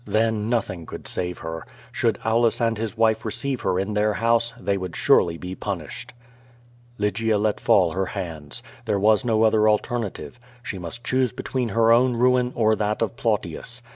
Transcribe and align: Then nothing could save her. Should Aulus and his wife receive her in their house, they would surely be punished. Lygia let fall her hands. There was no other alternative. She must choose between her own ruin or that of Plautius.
Then 0.07 0.49
nothing 0.49 0.87
could 0.87 1.07
save 1.07 1.37
her. 1.45 1.63
Should 1.91 2.17
Aulus 2.25 2.59
and 2.59 2.75
his 2.75 2.97
wife 2.97 3.23
receive 3.23 3.61
her 3.61 3.77
in 3.79 3.93
their 3.93 4.13
house, 4.15 4.51
they 4.59 4.75
would 4.75 4.95
surely 4.95 5.37
be 5.37 5.53
punished. 5.53 6.13
Lygia 6.97 7.37
let 7.37 7.59
fall 7.59 7.91
her 7.91 8.07
hands. 8.07 8.63
There 8.85 8.97
was 8.97 9.23
no 9.23 9.43
other 9.43 9.69
alternative. 9.69 10.39
She 10.63 10.79
must 10.79 11.03
choose 11.03 11.31
between 11.31 11.69
her 11.69 11.91
own 11.91 12.15
ruin 12.15 12.51
or 12.55 12.75
that 12.77 13.03
of 13.03 13.15
Plautius. 13.15 13.83